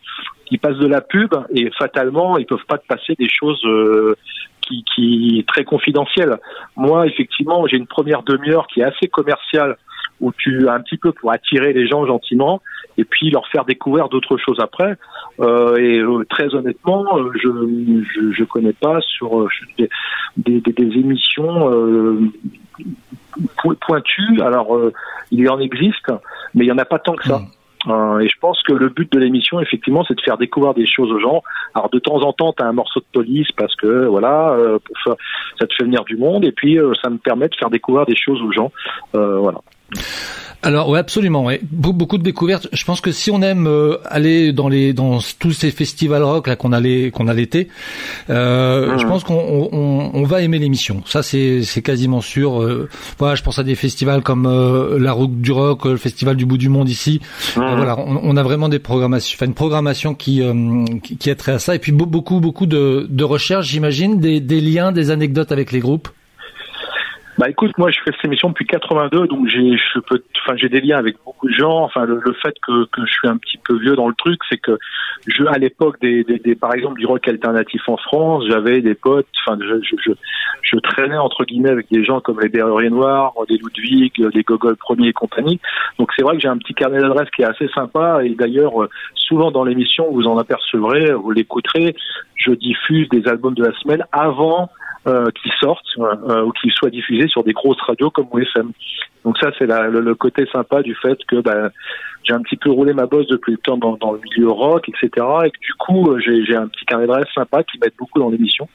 [0.46, 3.66] qui passent de la pub et fatalement, ils peuvent pas te passer des choses
[4.62, 6.38] qui, qui très confidentiel.
[6.76, 9.78] Moi, effectivement, j'ai une première demi-heure qui est assez commerciale
[10.22, 12.62] où tu as un petit peu pour attirer les gens gentiment
[12.98, 14.96] et puis leur faire découvrir d'autres choses après.
[15.40, 17.50] Euh, et euh, très honnêtement, euh, je,
[18.14, 19.90] je, je connais pas sur euh, des,
[20.38, 22.32] des, des, émissions
[23.82, 24.42] pointues.
[24.42, 24.80] Alors
[25.32, 26.12] il y en existe,
[26.54, 27.40] mais il y en a pas tant que ça.
[27.40, 27.48] Mmh.
[27.88, 30.86] Euh, et je pense que le but de l'émission, effectivement, c'est de faire découvrir des
[30.86, 31.42] choses aux gens.
[31.74, 34.80] Alors de temps en temps, tu as un morceau de police parce que voilà, euh,
[34.80, 35.16] pour
[35.60, 38.06] ça te fait venir du monde, et puis euh, ça me permet de faire découvrir
[38.06, 38.72] des choses aux gens.
[39.14, 39.60] voilà.
[40.64, 41.44] Alors oui, absolument.
[41.44, 41.60] Ouais.
[41.72, 42.68] Beaucoup de découvertes.
[42.72, 46.48] Je pense que si on aime euh, aller dans les dans tous ces festivals rock
[46.48, 47.68] là qu'on a qu'on a l'été,
[48.30, 49.34] euh, je pense qu'on
[49.72, 51.02] on, on, va aimer l'émission.
[51.08, 52.62] Ça c'est c'est quasiment sûr.
[52.62, 56.36] Euh, voilà, je pense à des festivals comme euh, la Route du Rock, le Festival
[56.36, 57.22] du bout du monde ici.
[57.56, 60.44] voilà, on, on, a vraiment des programmations, enfin une programmation qui
[61.02, 61.74] qui, qui est très à ça.
[61.74, 65.80] Et puis beaucoup beaucoup de de recherches, j'imagine, des des liens, des anecdotes avec les
[65.80, 66.10] groupes.
[67.42, 70.70] Bah écoute, moi je fais cette émission depuis 82, donc j'ai je peux, enfin j'ai
[70.70, 71.82] des liens avec beaucoup de gens.
[71.86, 74.40] Enfin le, le fait que, que je suis un petit peu vieux dans le truc,
[74.48, 74.78] c'est que
[75.26, 78.94] je à l'époque des, des, des, par exemple du rock alternatif en France, j'avais des
[78.94, 79.26] potes.
[79.44, 80.12] Enfin je, je,
[80.62, 84.76] je, traînais entre guillemets avec des gens comme les Berruriers Noirs, des Ludwig, des Gogol
[84.76, 85.60] Premier et compagnie.
[85.98, 88.88] Donc c'est vrai que j'ai un petit carnet d'adresses qui est assez sympa et d'ailleurs
[89.16, 91.96] souvent dans l'émission vous en apercevrez, vous l'écouterez,
[92.36, 96.90] je diffuse des albums de la semaine avant euh, qui sortent euh, ou qui soient
[96.90, 98.72] diffusés sur des grosses radios comme OFM.
[99.26, 101.70] Donc ça c'est le, le, côté sympa du fait que bah,
[102.24, 104.90] j'ai un petit peu roulé ma bosse depuis le temps dans, dans le milieu rock,
[104.90, 105.10] etc.
[105.46, 108.30] Et que du coup euh, j'ai un petit carnet d'adresses sympa qui m'aide beaucoup dans
[108.30, 108.68] l'émission.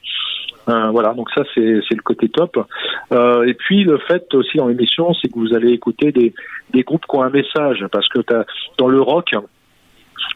[0.69, 2.65] Euh, voilà, donc ça c'est le côté top.
[3.13, 6.33] Euh, et puis le fait aussi dans l'émission, c'est que vous allez écouter des,
[6.71, 8.45] des groupes qui ont un message, parce que as,
[8.77, 9.31] dans le rock,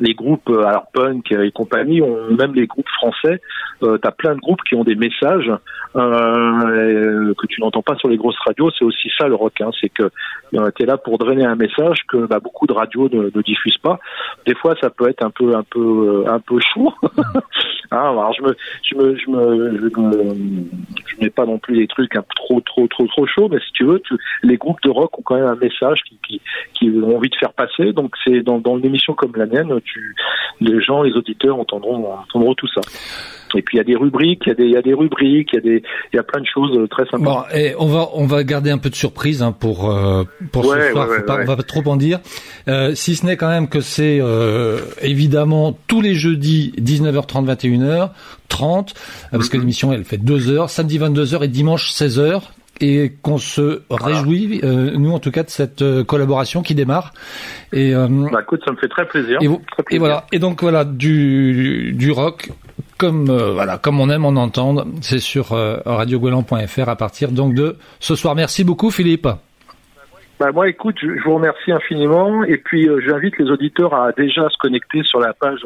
[0.02, 3.40] les groupes euh, alors punk et compagnie, ont, même les groupes français,
[3.84, 5.52] euh, tu as plein de groupes qui ont des messages
[5.96, 8.72] euh, que tu n'entends pas sur les grosses radios.
[8.78, 10.10] C'est aussi ça le rock, hein, c'est que
[10.54, 13.78] euh, tu es là pour drainer un message que bah, beaucoup de radios ne, diffusent
[13.78, 14.00] pas.
[14.46, 16.94] Des fois, ça peut être un peu un peu un peu chaud.
[17.16, 17.42] hein,
[17.92, 20.66] alors je me je me je me je, me,
[21.08, 23.72] je mets pas non plus des trucs peu trop trop trop trop chauds, mais si
[23.74, 26.42] tu veux, tu, les groupes de rock ont quand même un message qui qui,
[26.74, 27.94] qui ont envie de faire passer.
[27.94, 30.15] Donc c'est dans, dans une émission comme la mienne, tu,
[30.62, 32.82] les gens, les auditeurs entendront entendront tout ça.
[33.54, 34.93] Et puis il y a des rubriques, il y a des, il y a des
[34.93, 37.17] rubriques, il y a des, il y a plein de choses très sympas.
[37.17, 40.23] Bon, et on va, on va garder un peu de surprise hein, pour euh,
[40.54, 41.10] pour Ouais, ce soir.
[41.10, 41.43] ouais, Faut pas- ouais.
[41.43, 42.19] On va pas trop en dire.
[42.69, 48.12] Euh, si ce n'est quand même que c'est euh, évidemment tous les jeudis 19h30 21h
[48.47, 48.93] 30
[49.32, 52.41] parce que l'émission elle fait 2 heures, samedi 22h et dimanche 16h
[52.82, 57.13] et qu'on se réjouit euh, nous en tout cas de cette euh, collaboration qui démarre
[57.72, 59.38] et euh, Bah écoute, ça me fait très plaisir.
[59.41, 60.00] et, vous- Très et plaisir.
[60.02, 60.26] voilà.
[60.32, 62.50] Et donc voilà du du rock
[62.98, 64.86] comme euh, voilà comme on aime en entendre.
[65.02, 68.36] C'est sur euh, à partir donc de ce soir.
[68.36, 69.28] Merci beaucoup Philippe.
[70.39, 74.12] Bah moi, écoute, je, je vous remercie infiniment et puis euh, j'invite les auditeurs à
[74.12, 75.60] déjà se connecter sur la page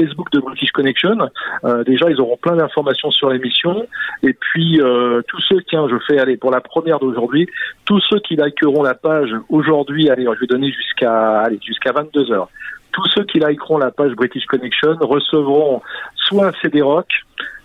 [0.00, 1.28] Facebook de British Connection.
[1.64, 3.86] Euh, déjà, ils auront plein d'informations sur l'émission
[4.22, 7.48] et puis euh, tous ceux, tiens, je fais aller pour la première d'aujourd'hui,
[7.84, 12.32] tous ceux qui likeront la page aujourd'hui, allez, je vais donner jusqu'à allez jusqu'à 22
[12.32, 12.48] heures.
[12.92, 15.82] Tous ceux qui likeront la page British Connection recevront
[16.16, 17.06] soit un CD rock,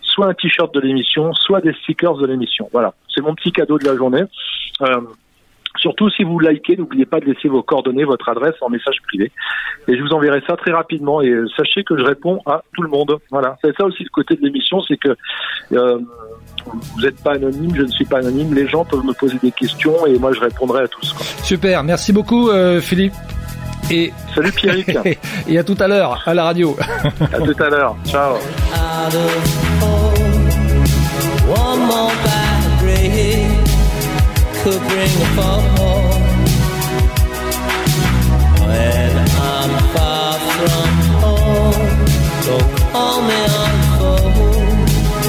[0.02, 2.70] soit un t-shirt de l'émission, soit des stickers de l'émission.
[2.72, 4.24] Voilà, c'est mon petit cadeau de la journée.
[4.82, 5.02] Euh,
[5.78, 9.32] Surtout si vous likez, n'oubliez pas de laisser vos coordonnées, votre adresse en message privé.
[9.88, 11.22] Et je vous enverrai ça très rapidement.
[11.22, 13.18] Et euh, sachez que je réponds à tout le monde.
[13.32, 13.58] Voilà.
[13.64, 15.16] C'est ça aussi le côté de l'émission, c'est que
[15.74, 16.00] euh,
[16.66, 18.54] vous n'êtes pas anonyme, je ne suis pas anonyme.
[18.54, 21.14] Les gens peuvent me poser des questions et moi je répondrai à tous.
[21.14, 21.26] quoi.
[21.44, 21.84] Super.
[21.84, 23.14] Merci beaucoup euh, Philippe.
[23.92, 24.90] Et, Salut Pierrick.
[25.48, 26.76] et à tout à l'heure à la radio.
[27.22, 27.96] à tout à l'heure.
[28.06, 28.36] Ciao.
[34.66, 35.62] Could bring a fall.
[38.66, 39.14] When
[39.54, 41.88] I'm far from home,
[42.48, 44.86] don't call me on the phone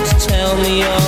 [0.07, 1.06] to tell me you're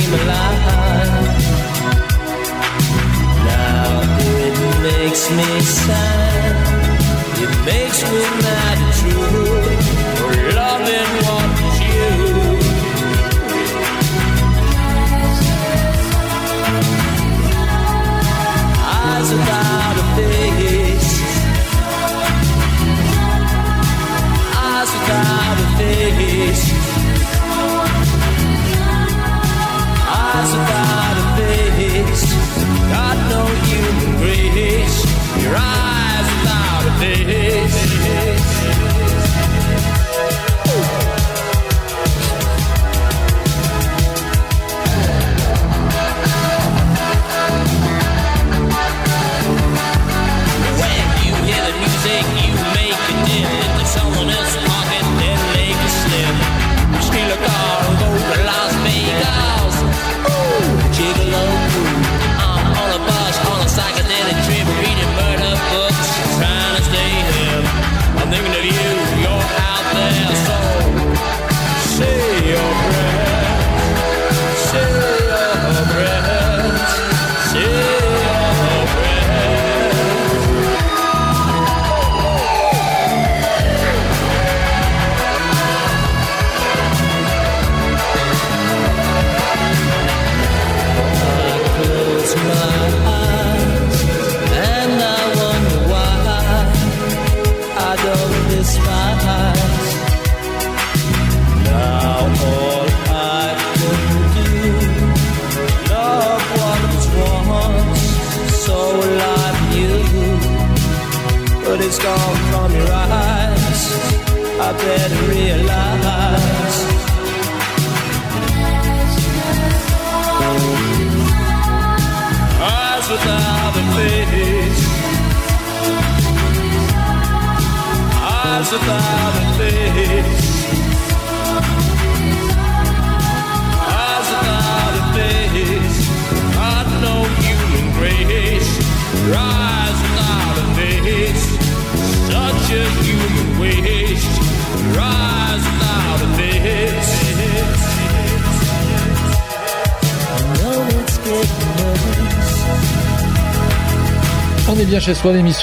[0.00, 0.27] dreaming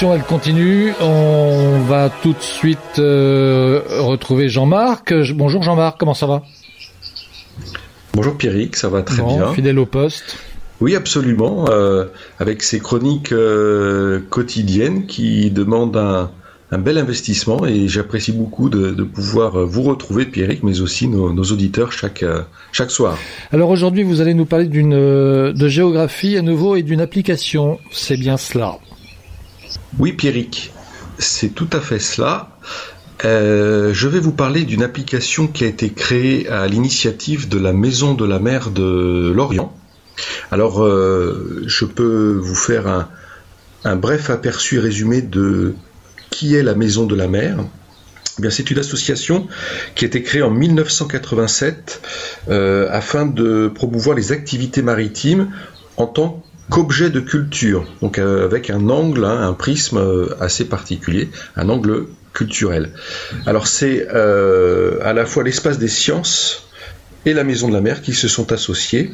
[0.02, 0.92] elle continue.
[1.00, 5.22] On va tout de suite euh, retrouver Jean-Marc.
[5.22, 6.42] Je- Bonjour Jean-Marc, comment ça va?
[8.14, 9.52] Bonjour Pierrick, ça va très Bon, bien.
[9.54, 10.38] Fidèle au poste.
[10.80, 11.64] Oui, absolument.
[11.70, 12.04] euh,
[12.38, 16.30] avec ces chroniques euh, quotidiennes qui demandent un,
[16.70, 21.32] un bel investissement et j'apprécie beaucoup de, de pouvoir vous retrouver, Pierrick, mais aussi nos,
[21.32, 22.24] nos auditeurs chaque,
[22.72, 23.16] chaque soir.
[23.52, 27.78] Alors aujourd'hui, vous allez nous parler d'une de géographie à nouveau et d'une application.
[27.92, 28.76] C'est bien cela.
[29.98, 30.72] Oui, Pierrick,
[31.18, 32.50] c'est tout à fait cela.
[33.24, 37.72] Euh, je vais vous parler d'une application qui a été créée à l'initiative de la
[37.72, 39.74] Maison de la Mer de Lorient.
[40.50, 43.08] Alors, euh, je peux vous faire
[43.84, 45.74] un, bref aperçu résumé de
[46.28, 47.64] qui est la Maison de la Mer.
[48.44, 49.48] Eh c'est une association
[49.94, 52.02] qui a été créée en 1987
[52.50, 55.52] euh, afin de promouvoir les activités maritimes
[55.96, 60.64] en tant qu'objet de culture, donc euh, avec un angle, hein, un prisme euh, assez
[60.64, 62.90] particulier, un angle culturel.
[63.46, 66.68] Alors c'est euh, à la fois l'espace des sciences
[67.24, 69.10] et la Maison de la Mer qui se sont associés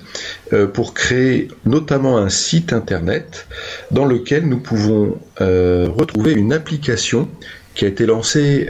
[0.75, 3.47] pour créer notamment un site internet
[3.91, 7.31] dans lequel nous pouvons retrouver une application
[7.75, 8.69] qui a été lancée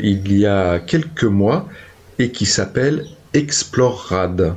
[0.00, 1.66] il y a quelques mois
[2.18, 4.54] et qui s'appelle ExploreRad.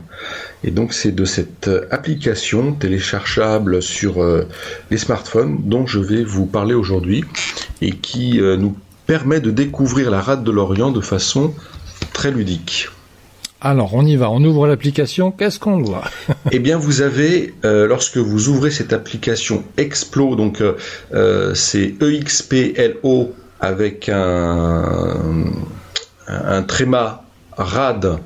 [0.63, 4.47] Et donc c'est de cette euh, application téléchargeable sur euh,
[4.89, 7.23] les smartphones dont je vais vous parler aujourd'hui
[7.81, 11.53] et qui euh, nous permet de découvrir la rade de l'Orient de façon
[12.11, 12.89] très ludique.
[13.61, 15.31] Alors on y va, on ouvre l'application.
[15.31, 16.03] Qu'est-ce qu'on voit
[16.51, 20.61] Eh bien, vous avez, euh, lorsque vous ouvrez cette application Explo, donc
[21.53, 25.45] c'est E-X-P-L-O avec un,
[26.27, 27.23] un tréma
[27.57, 28.19] RAD,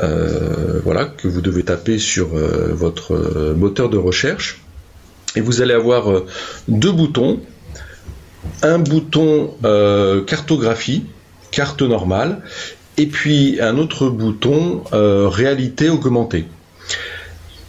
[0.00, 4.60] voilà, que vous devez taper sur euh, votre euh, moteur de recherche.
[5.34, 6.26] Et vous allez avoir euh,
[6.68, 7.40] deux boutons.
[8.62, 11.04] Un bouton euh, cartographie,
[11.50, 12.42] carte normale,
[12.96, 16.46] et puis un autre bouton euh, réalité augmentée.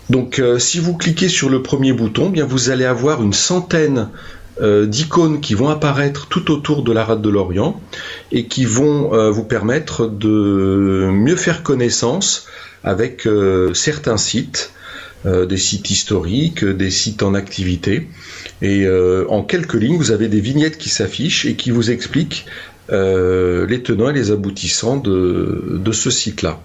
[0.09, 3.97] Donc euh, si vous cliquez sur le premier bouton, bien vous allez avoir une centaine
[3.97, 7.80] euh, d'icônes qui vont apparaître tout autour de la rade de l'Orient
[8.32, 12.47] et qui vont euh, vous permettre de mieux faire connaissance
[12.84, 14.72] avec euh, certains sites,
[15.26, 18.08] euh, des sites historiques, des sites en activité.
[18.62, 22.45] Et euh, en quelques lignes, vous avez des vignettes qui s'affichent et qui vous expliquent
[22.90, 26.60] euh, les tenants et les aboutissants de, ce site-là.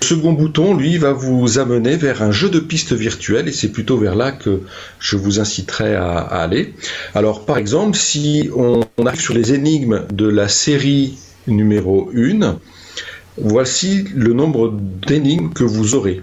[0.00, 3.68] Le second bouton, lui, va vous amener vers un jeu de pistes virtuelles et c'est
[3.68, 4.60] plutôt vers là que
[4.98, 6.74] je vous inciterai à, aller.
[7.14, 12.58] Alors, par exemple, si on, arrive sur les énigmes de la série numéro 1,
[13.36, 14.74] voici le nombre
[15.06, 16.22] d'énigmes que vous aurez.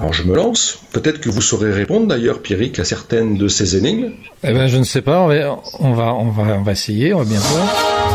[0.00, 3.76] Alors je me lance, peut-être que vous saurez répondre d'ailleurs, Pierrick, à certaines de ces
[3.76, 4.12] énigmes.
[4.42, 5.20] Eh ben je ne sais pas.
[5.20, 7.12] On va, on va, on va essayer.
[7.12, 8.09] On va bien voir.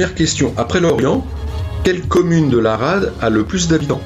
[0.00, 1.26] Première question, après l'Orient,
[1.84, 4.00] quelle commune de la Rade a le plus d'habitants?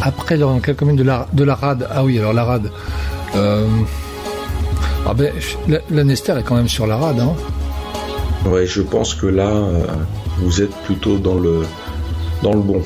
[0.00, 1.86] Après, dans quelle commune de la, de la Rade?
[1.90, 2.70] Ah oui, alors la Rade.
[3.36, 3.66] Euh...
[5.06, 5.30] Ah ben,
[5.68, 7.20] la, la Nester est quand même sur la Rade.
[7.20, 7.34] Hein.
[8.48, 9.84] Ouais, je pense que là, euh,
[10.38, 11.66] vous êtes plutôt dans le,
[12.42, 12.80] dans le bon.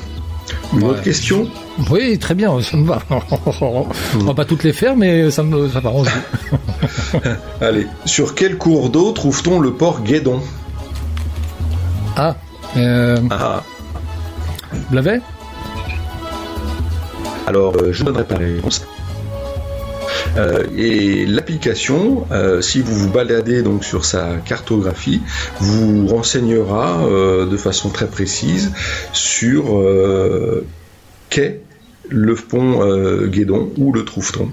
[0.73, 0.89] Une Ouais.
[0.89, 1.47] autre question?
[1.89, 2.99] Oui, très bien, ça me va.
[3.61, 3.85] On
[4.25, 6.09] va pas toutes les faire, mais ça me, ça m'arrange.
[7.61, 10.41] Allez, sur quel cours d'eau trouve-t-on le port Guédon?
[12.15, 12.35] Ah,
[12.77, 13.63] euh, Ah,
[14.71, 15.19] vous l'avez
[17.45, 18.85] alors euh, je ne donnerai pas la réponse.
[20.37, 25.21] Euh, et l'application, euh, si vous vous baladez donc sur sa cartographie,
[25.59, 28.71] vous renseignera de façon très précise
[29.11, 29.83] sur
[31.29, 31.61] qu'est
[32.09, 34.49] le pont euh, Guédon ou le Trouveton.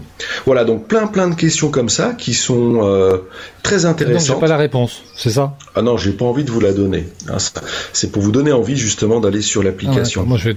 [0.47, 3.19] Voilà, donc plein plein de questions comme ça qui sont euh,
[3.63, 4.41] très j'ai intéressantes.
[4.41, 5.57] pas la réponse, c'est ça?
[5.75, 7.07] Ah non, j'ai pas envie de vous la donner.
[7.29, 7.37] hein,
[7.93, 10.21] C'est pour vous donner envie justement d'aller sur Ah, l'application.
[10.23, 10.27] d'accord.
[10.29, 10.57] Moi je vais...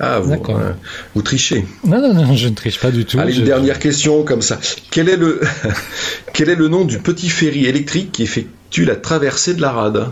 [0.00, 0.72] Ah, vous, euh,
[1.14, 1.64] vous trichez.
[1.86, 3.18] Non, non, non, je ne triche pas du tout.
[3.18, 4.58] Allez, Je- une dernière question comme ça.
[4.90, 5.40] Quel est le
[6.32, 10.06] quel est le nom du petit ferry électrique qui effectue la traversée de la rade?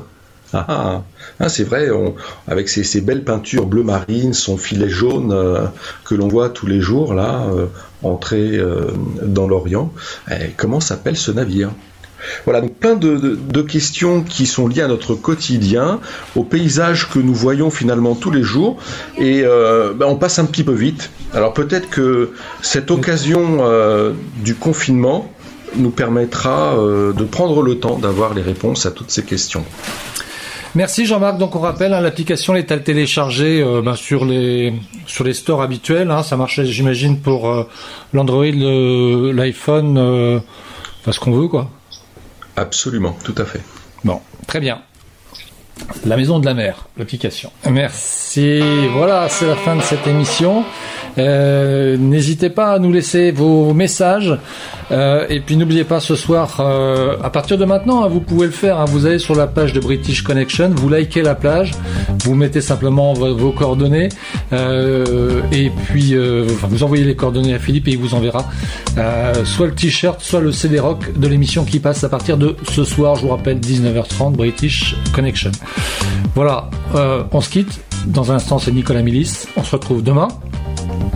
[0.55, 1.03] Ah,
[1.41, 1.89] ah, c'est vrai,
[2.47, 5.67] avec ses belles peintures bleu marine, son filet jaune euh,
[6.05, 7.67] que l'on voit tous les jours là, euh,
[8.03, 8.89] entrer euh,
[9.23, 9.93] dans l'Orient.
[10.31, 11.71] Eh, comment s'appelle ce navire?
[12.45, 16.01] Voilà, donc plein de, questions qui sont liées à notre quotidien,
[16.37, 18.77] au paysage que nous voyons finalement tous les jours,
[19.19, 21.11] et ben, on passe un petit peu vite.
[21.35, 22.31] Alors peut-être que
[22.61, 23.65] cette occasion
[24.37, 25.33] du confinement
[25.75, 29.65] nous permettra de prendre le temps d'avoir les réponses à toutes ces questions.
[30.75, 31.37] Merci Jean-Marc.
[31.39, 34.73] Donc on rappelle, hein, l'application est à télécharger euh, ben, sur les
[35.07, 36.11] sur les stores habituels.
[36.11, 36.23] hein.
[36.23, 37.69] Ça marche, j'imagine, pour euh,
[38.13, 40.39] l'Android, l'iPhone, euh,
[41.01, 41.71] enfin ce qu'on veut, quoi.
[42.57, 43.61] Absolument, tout à fait.
[44.05, 44.81] Bon, très bien.
[46.07, 47.51] La maison de la mer, l'application.
[47.71, 48.61] Merci.
[48.95, 50.65] Voilà, c'est la fin de cette émission.
[51.19, 54.37] Euh, N'hésitez pas à nous laisser vos messages.
[54.91, 58.47] Euh, et puis n'oubliez pas ce soir, euh, à partir de maintenant, hein, vous pouvez
[58.47, 58.79] le faire.
[58.79, 61.71] hein, vous allez sur la page de British Connection, vous likez la plage,
[62.25, 64.11] vous mettez simplement vos, vos coordonnées
[64.53, 68.45] et puis enfin, vous envoyez les coordonnées à Philippe et il vous enverra
[69.45, 72.85] soit le t-shirt, soit le CD rock de l'émission qui passe à partir de ce
[72.85, 73.17] soir.
[73.17, 75.53] Je vous rappelle 19h30 British Connection.
[76.35, 76.69] Voilà,
[77.33, 77.81] on se quitte.
[78.07, 79.47] Dans un instant, c'est Nicolas Milis.
[79.57, 80.29] On se retrouve demain,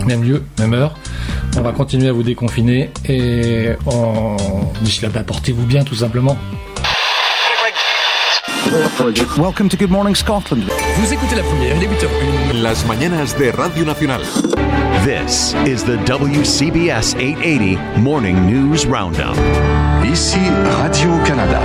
[0.07, 0.95] même lieu, même heure.
[1.57, 4.37] On va continuer à vous déconfiner et on...
[4.81, 6.37] d'ici là, bah, portez-vous bien tout simplement.
[9.37, 10.63] Welcome to Good Morning Scotland.
[10.97, 12.61] Vous écoutez la première, 8h01.
[12.61, 14.21] Las mañanas de Radio Nacional.
[15.05, 19.37] This is the WCBS 880 Morning News Roundup.
[20.03, 20.39] Ici
[20.81, 21.61] Radio-Canada.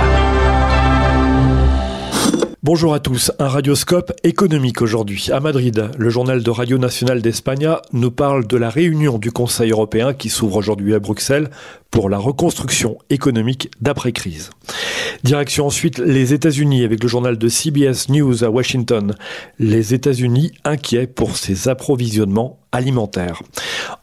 [2.65, 5.27] Bonjour à tous, un radioscope économique aujourd'hui.
[5.33, 9.71] À Madrid, le journal de Radio Nationale d'Espagne nous parle de la réunion du Conseil
[9.71, 11.49] européen qui s'ouvre aujourd'hui à Bruxelles
[11.93, 14.49] pour la reconstruction économique d'après-crise.
[15.23, 19.13] Direction ensuite les États-Unis avec le journal de CBS News à Washington.
[19.59, 23.43] Les États-Unis inquiets pour ses approvisionnements alimentaires.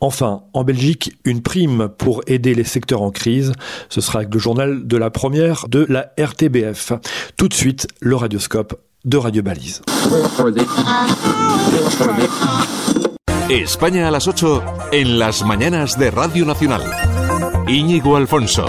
[0.01, 3.53] Enfin, en Belgique, une prime pour aider les secteurs en crise.
[3.89, 6.93] Ce sera avec le journal de la première de la RTBF.
[7.37, 9.83] Tout de suite, le radioscope de Radio Balise.
[13.59, 16.83] España a las 8 en las mañanas de Radio Nacional.
[17.67, 18.65] Íñigo Alfonso.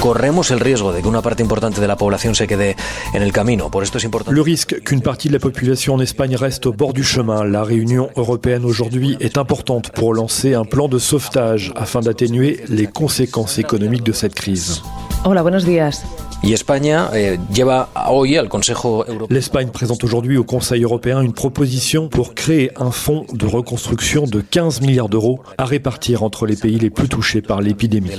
[0.00, 2.74] corremos el riesgo de que una parte importante de la población se quede
[3.12, 3.70] en el camino.
[3.70, 4.34] Por esto es importante.
[4.34, 7.44] Le risque qu'une partie de la population en Espagne reste au bord du chemin.
[7.44, 12.86] La réunion européenne aujourd'hui est importante pour lancer un plan de sauvetage afin d'atténuer les
[12.86, 14.82] conséquences économiques de cette crise.
[15.26, 16.02] Hola, buenos días.
[17.14, 17.36] Eh.
[19.28, 24.40] L'Espagne présente aujourd'hui au Conseil européen une proposition pour créer un fonds de reconstruction de
[24.40, 28.10] 15 milliards d'euros à répartir entre les pays les plus touchés par l'épidémie.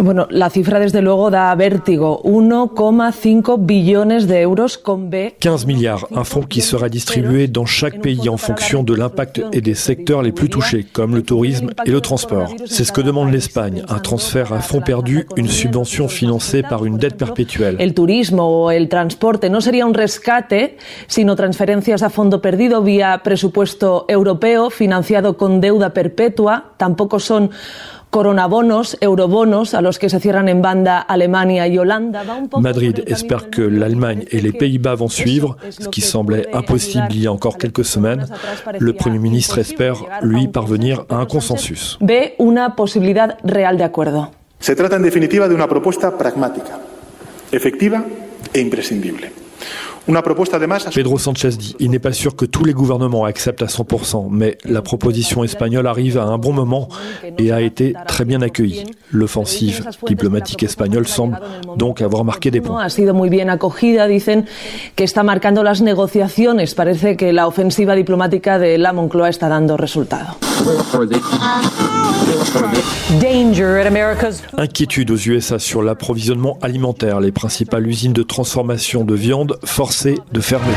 [0.00, 2.22] Bueno, la cifra desde luego da vértigo.
[2.24, 5.34] 1,5 billones de euros con B.
[5.38, 9.60] 15 milliards, un fonds qui sera distribué dans chaque pays en fonction de l'impact et
[9.60, 12.54] des secteurs les plus touchés, comme le tourisme et le transport.
[12.64, 16.96] C'est ce que demande l'Espagne, un transfert à fonds perdu, une subvention financée par une
[16.96, 17.76] dette perpétuelle.
[17.78, 23.20] El turismo o el transporte no sería un rescate, sino transferencias a fondo perdido vía
[23.22, 26.72] presupuesto europeo financiado con deuda perpetua.
[26.78, 27.50] Tampoco son
[28.12, 32.22] coronabonos, eurobonos, a los que se cierran en banda Alemania y Holanda.
[32.60, 37.06] Madrid espère que l'Allemagne et les Pays-Bas vont suivre, ce lo qui que semblait impossible
[37.10, 38.26] il y a encore quelques semaines.
[38.78, 41.98] Le Premier ministre espère, lui, un parvenir consenso, à un consensus.
[42.02, 44.30] Ve una posibilidad real de acuerdo.
[44.60, 46.78] Se trata, en definitiva, de una propuesta pragmática,
[47.50, 48.04] efectiva
[48.52, 49.32] e imprescindible.
[50.94, 54.58] Pedro Sanchez dit il n'est pas sûr que tous les gouvernements acceptent à 100%, mais
[54.64, 56.88] la proposition espagnole arrive à un bon moment
[57.38, 58.84] et a été très bien accueillie.
[59.12, 61.38] L'offensive diplomatique espagnole semble
[61.76, 62.82] donc avoir marqué des points.
[62.82, 64.46] ha sido muy bien acogida, dicen
[64.96, 66.74] que está marcando las negociaciones.
[66.74, 70.36] Parece que la ofensiva diplomática de la Moncloa está dando resultado.
[73.20, 77.20] Danger at America's Inquiétude aux USA sur l'approvisionnement alimentaire.
[77.20, 80.72] Les principales usines de transformation de viande forcées de fermer.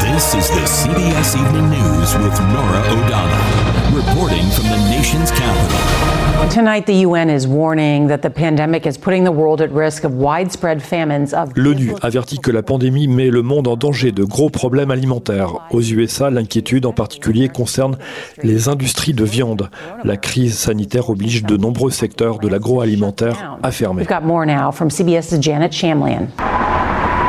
[0.00, 3.62] This is the CBS Evening News with Nora O'Donnell.
[3.94, 6.21] Report Reporting from the nation's capital.
[6.50, 10.14] Tonight, the UN is warning that the pandemic is putting the world at risk of
[10.14, 14.50] widespread famines of L'ONU avertit que la pandémie met le monde en danger de gros
[14.50, 15.66] problèmes alimentaires.
[15.70, 17.96] Aux USA, l'inquiétude en particulier concerne
[18.42, 19.70] les industries de viande.
[20.04, 24.04] La crise sanitaire oblige de nombreux secteurs de l'agroalimentaire à fermer.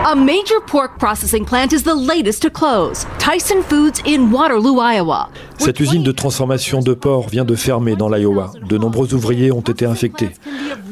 [0.05, 3.05] A major pork processing plant is the latest to close.
[3.19, 5.29] Tyson Foods in Waterloo, Iowa.
[5.57, 8.51] Cette usine de transformation de porc vient de fermer dans l'Iowa.
[8.67, 10.31] De nombreux ouvriers ont été infectés.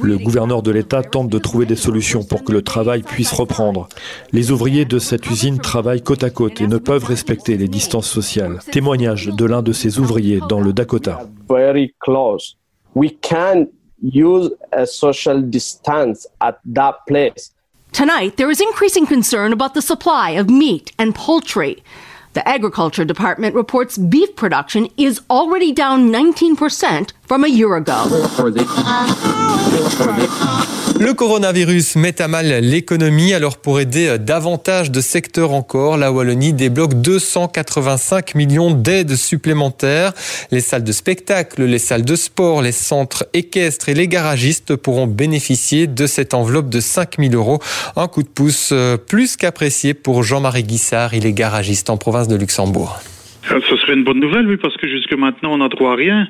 [0.01, 3.89] Le gouverneur de l'État tente de trouver des solutions pour que le travail puisse reprendre.
[4.31, 8.07] Les ouvriers de cette usine travaillent côte à côte et ne peuvent respecter les distances
[8.09, 8.59] sociales.
[8.71, 11.19] Témoignage de l'un de ces ouvriers dans le Dakota.
[11.49, 12.55] very close.
[12.95, 13.67] We can
[14.01, 17.51] use a social distance at that place.
[17.91, 21.83] Tonight, there is increasing concern about the supply of meat and poultry.
[22.31, 27.93] The Agriculture Department reports beef production is already down 19% from a year ago.
[30.99, 36.51] Le coronavirus met à mal l'économie, alors pour aider davantage de secteurs encore, la Wallonie
[36.51, 40.11] débloque 285 millions d'aides supplémentaires.
[40.51, 45.07] Les salles de spectacle, les salles de sport, les centres équestres et les garagistes pourront
[45.07, 47.59] bénéficier de cette enveloppe de 5 000 euros.
[47.95, 52.27] Un coup de pouce euh, plus qu'apprécié pour Jean-Marie Guissard, il est garagiste en province
[52.27, 52.99] de Luxembourg.
[53.49, 55.95] Ah, Ce serait une bonne nouvelle, oui, parce que jusque maintenant, on n'a droit à
[55.95, 56.27] rien.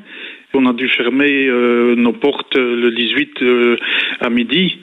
[0.53, 3.77] On a dû fermer euh, nos portes euh, le 18 euh,
[4.19, 4.79] à midi.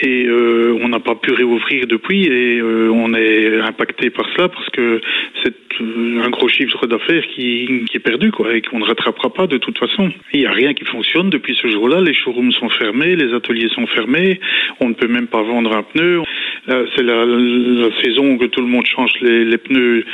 [0.00, 4.48] Et euh, on n'a pas pu réouvrir depuis et euh, on est impacté par cela
[4.48, 5.00] parce que
[5.42, 9.32] c'est euh, un gros chiffre d'affaires qui, qui est perdu quoi et qu'on ne rattrapera
[9.32, 10.10] pas de toute façon.
[10.32, 12.00] Il n'y a rien qui fonctionne depuis ce jour-là.
[12.00, 14.40] Les showrooms sont fermés, les ateliers sont fermés,
[14.80, 16.22] on ne peut même pas vendre un pneu.
[16.66, 20.04] Là, C'est la, la saison que tout le monde change les, les pneus,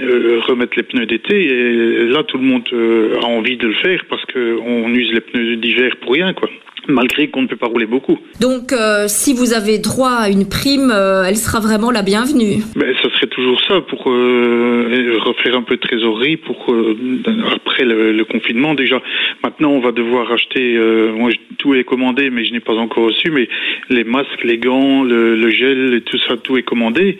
[0.00, 3.74] euh, remettre les pneus d'été et là tout le monde euh, a envie de le
[3.74, 6.48] faire parce qu'on use les pneus d'hiver pour rien quoi.
[6.88, 8.18] Malgré qu'on ne peut pas rouler beaucoup.
[8.40, 12.62] Donc, euh, si vous avez droit à une prime, euh, elle sera vraiment la bienvenue.
[12.74, 16.96] Ben, ça serait toujours ça pour euh, refaire un peu de trésorerie pour euh,
[17.54, 19.00] après le, le confinement déjà.
[19.44, 20.76] Maintenant, on va devoir acheter.
[20.76, 23.30] euh, moi, tout est commandé, mais je n'ai pas encore reçu.
[23.30, 23.48] Mais
[23.88, 27.18] les masques, les gants, le, le gel, et tout ça, tout est commandé.